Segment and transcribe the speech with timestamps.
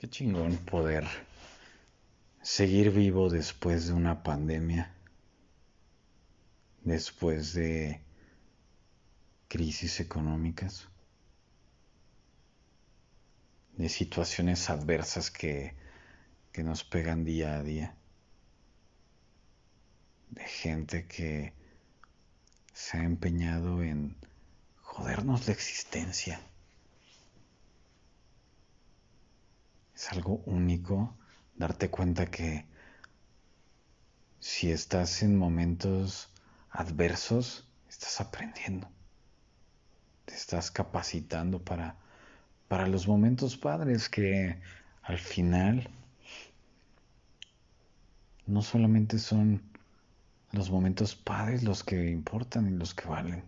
[0.00, 1.06] Qué chingón poder
[2.40, 4.94] seguir vivo después de una pandemia,
[6.82, 8.00] después de
[9.46, 10.88] crisis económicas,
[13.76, 15.74] de situaciones adversas que,
[16.50, 17.94] que nos pegan día a día,
[20.30, 21.52] de gente que
[22.72, 24.16] se ha empeñado en
[24.80, 26.40] jodernos la existencia.
[30.00, 31.14] Es algo único
[31.56, 32.64] darte cuenta que
[34.38, 36.32] si estás en momentos
[36.70, 38.88] adversos, estás aprendiendo.
[40.24, 41.96] Te estás capacitando para,
[42.66, 44.58] para los momentos padres que
[45.02, 45.90] al final
[48.46, 49.62] no solamente son
[50.52, 53.44] los momentos padres los que importan y los que valen,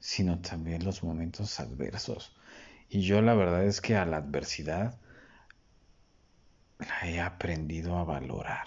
[0.00, 2.36] sino también los momentos adversos
[2.90, 4.98] y yo la verdad es que a la adversidad
[6.78, 8.66] la he aprendido a valorar.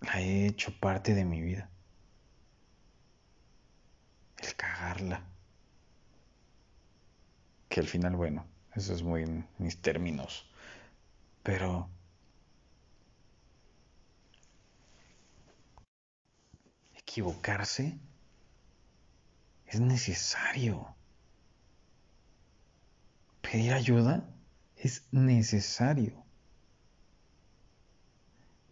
[0.00, 1.68] La he hecho parte de mi vida.
[4.38, 5.22] El cagarla.
[7.68, 10.48] Que al final, bueno, eso es muy en mis términos.
[11.42, 11.90] Pero
[16.94, 17.98] equivocarse
[19.66, 20.94] es necesario.
[23.40, 24.28] Pedir ayuda
[24.76, 26.24] es necesario.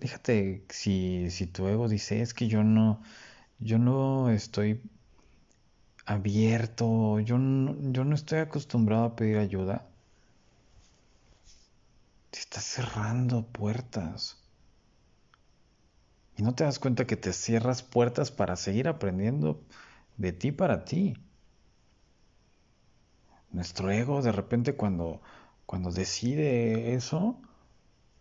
[0.00, 3.02] Déjate si, si tu ego dice es que yo no,
[3.58, 4.82] yo no estoy
[6.06, 9.86] abierto, yo no, yo no estoy acostumbrado a pedir ayuda.
[12.30, 14.36] Te estás cerrando puertas.
[16.36, 19.62] Y no te das cuenta que te cierras puertas para seguir aprendiendo
[20.16, 21.14] de ti para ti.
[23.52, 25.20] Nuestro ego de repente cuando,
[25.66, 27.40] cuando decide eso,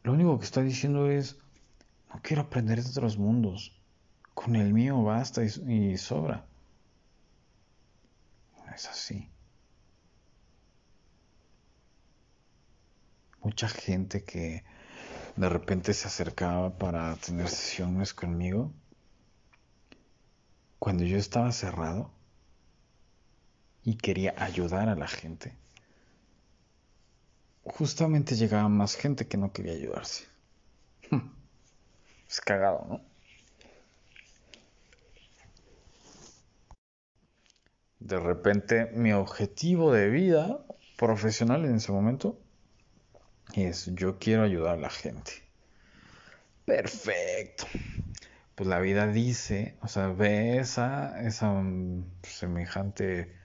[0.04, 1.38] lo único que está diciendo es,
[2.14, 3.80] no quiero aprender de otros mundos,
[4.34, 6.46] con el mío basta y, sobra.
[8.76, 9.30] es así.
[13.42, 14.64] Mucha gente que
[15.36, 18.72] de repente se acercaba para tener sesiones conmigo,
[20.84, 22.12] cuando yo estaba cerrado
[23.86, 25.56] y quería ayudar a la gente,
[27.64, 30.26] justamente llegaba más gente que no quería ayudarse.
[32.30, 33.02] Es cagado, ¿no?
[38.00, 40.66] De repente mi objetivo de vida
[40.98, 42.38] profesional en ese momento
[43.54, 45.32] es yo quiero ayudar a la gente.
[46.66, 47.68] Perfecto
[48.56, 53.36] pues la vida dice, o sea, ve esa, esa mm, semejante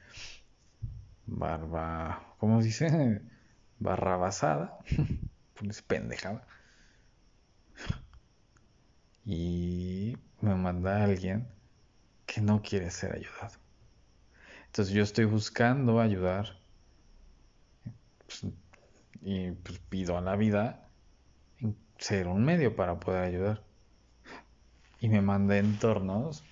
[1.27, 3.23] barba, ¿cómo se dice?
[3.79, 4.79] Barrabasada,
[5.55, 6.47] pues pendejada.
[9.25, 11.49] Y me manda alguien
[12.27, 13.59] que no quiere ser ayudado.
[14.67, 16.59] Entonces yo estoy buscando ayudar
[18.27, 18.53] pues,
[19.23, 20.89] y pues pido a la vida
[21.99, 23.68] ser un medio para poder ayudar
[25.01, 26.45] y me manda entornos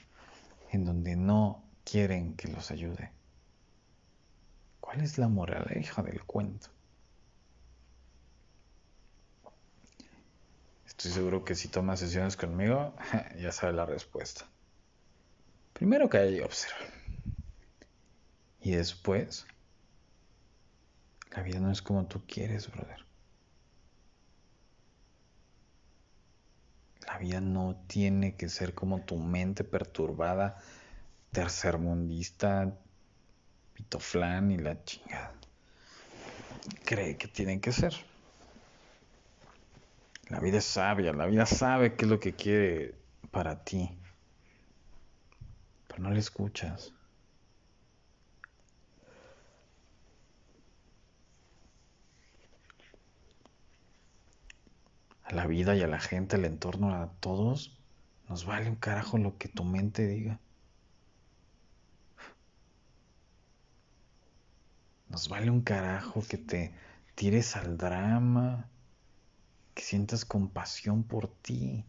[0.71, 3.13] en donde no quieren que los ayude.
[4.81, 6.69] ¿Cuál es la moraleja del cuento?
[10.87, 12.95] Estoy seguro que si tomas sesiones conmigo,
[13.41, 14.47] ya sabe la respuesta.
[15.73, 16.79] Primero que y observa.
[18.61, 19.47] Y después,
[21.37, 23.06] la vida no es como tú quieres, brother.
[27.17, 30.59] La vida no tiene que ser como tu mente perturbada,
[31.33, 32.77] tercermundista,
[33.73, 35.33] pitoflán y la chingada.
[36.85, 37.95] Cree que tiene que ser.
[40.29, 42.95] La vida es sabia, la vida sabe qué es lo que quiere
[43.31, 43.99] para ti.
[45.89, 46.93] Pero no le escuchas.
[55.27, 57.77] A la vida y a la gente, al entorno, a todos,
[58.29, 60.41] nos vale un carajo lo que tu mente diga.
[65.09, 66.73] Nos vale un carajo que te
[67.17, 68.69] tires al drama,
[69.75, 71.85] que sientas compasión por ti.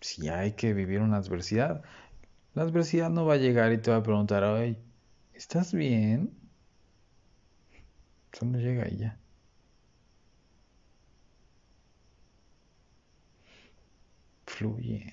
[0.00, 1.82] Si hay que vivir una adversidad,
[2.54, 4.78] la adversidad no va a llegar y te va a preguntar, ay,
[5.34, 6.37] ¿estás bien?
[8.32, 9.18] Solo llega ella.
[14.46, 15.12] Fluye.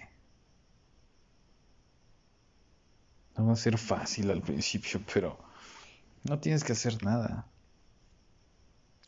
[3.38, 5.38] No no va a ser fácil al principio, pero
[6.24, 7.46] no tienes que hacer nada.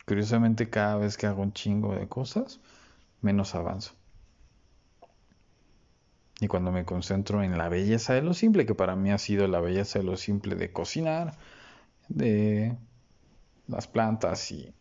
[0.06, 2.60] Curiosamente, cada vez que hago un chingo de cosas,
[3.22, 3.94] menos avanzo.
[6.40, 9.48] Y cuando me concentro en la belleza de lo simple, que para mí ha sido
[9.48, 11.38] la belleza de lo simple de cocinar,
[12.10, 12.78] de
[13.68, 14.74] las plantas y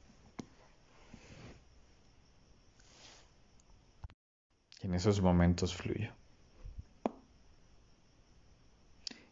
[4.82, 6.12] en esos momentos fluyo.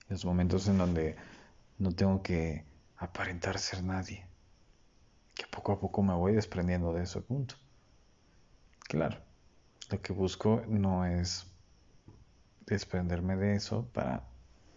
[0.09, 1.17] Los momentos en donde
[1.79, 2.65] no tengo que
[2.97, 4.27] aparentar ser nadie.
[5.35, 7.57] Que poco a poco me voy desprendiendo de eso, punto.
[8.81, 9.19] Claro,
[9.91, 11.47] lo que busco no es
[12.67, 14.25] desprenderme de eso para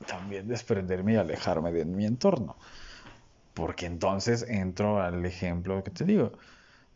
[0.06, 2.58] también desprenderme y alejarme de mi entorno.
[3.58, 6.32] Porque entonces entro al ejemplo que te digo.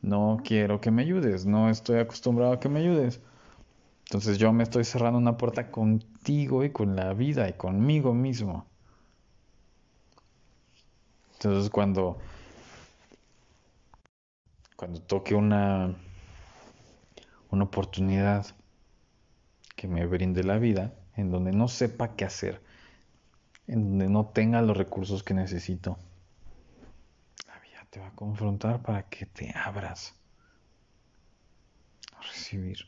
[0.04, 3.20] No quiero que me ayudes, no estoy acostumbrado a que me ayudes.
[4.06, 8.68] Entonces yo me estoy cerrando una puerta contigo y con la vida y conmigo mismo.
[11.34, 12.20] Entonces cuando
[14.76, 15.96] cuando toque una
[17.50, 18.46] una oportunidad
[19.76, 22.62] que me brinde la vida, en donde no sepa qué hacer,
[23.66, 25.98] en donde no tenga los recursos que necesito.
[27.92, 30.16] Te va a confrontar para que te abras
[32.14, 32.80] a recibir.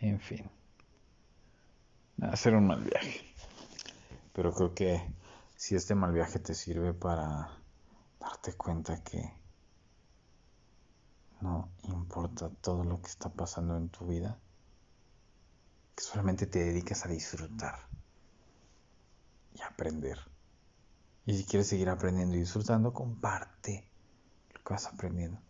[0.00, 0.50] En fin,
[2.22, 3.20] hacer un mal viaje.
[4.32, 5.02] Pero creo que
[5.54, 7.50] si este mal viaje te sirve para
[8.18, 9.32] darte cuenta que
[11.42, 14.38] no importa todo lo que está pasando en tu vida,
[15.94, 17.86] que solamente te dediques a disfrutar
[19.56, 20.18] y aprender.
[21.24, 23.90] Y si quieres seguir aprendiendo y disfrutando, comparte
[24.54, 25.40] lo que vas aprendiendo.